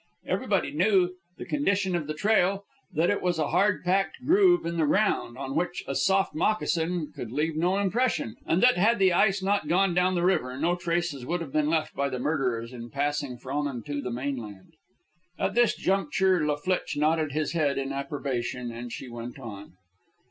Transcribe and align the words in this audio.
Everybody 0.25 0.71
knew 0.71 1.11
the 1.37 1.45
condition 1.45 1.95
of 1.95 2.07
the 2.07 2.15
trail, 2.15 2.63
that 2.91 3.11
it 3.11 3.21
was 3.21 3.37
a 3.37 3.49
hard 3.49 3.83
packed 3.83 4.25
groove 4.25 4.65
in 4.65 4.77
the 4.77 4.87
ground, 4.87 5.37
on 5.37 5.53
which 5.53 5.83
a 5.87 5.93
soft 5.93 6.33
moccasin 6.33 7.11
could 7.13 7.31
leave 7.31 7.55
no 7.55 7.77
impression; 7.77 8.35
and 8.47 8.63
that 8.63 8.77
had 8.77 8.97
the 8.97 9.13
ice 9.13 9.43
not 9.43 9.67
gone 9.67 9.93
down 9.93 10.15
the 10.15 10.25
river, 10.25 10.57
no 10.57 10.75
traces 10.75 11.23
would 11.23 11.39
have 11.39 11.53
been 11.53 11.69
left 11.69 11.93
by 11.93 12.09
the 12.09 12.17
murderers 12.17 12.73
in 12.73 12.89
passing 12.89 13.37
from 13.37 13.67
and 13.67 13.85
to 13.85 14.01
the 14.01 14.09
mainland. 14.09 14.73
At 15.37 15.53
this 15.53 15.75
juncture 15.75 16.43
La 16.43 16.55
Flitche 16.55 16.97
nodded 16.97 17.33
his 17.33 17.51
head 17.51 17.77
in 17.77 17.93
approbation, 17.93 18.71
and 18.71 18.91
she 18.91 19.07
went 19.07 19.37
on. 19.37 19.73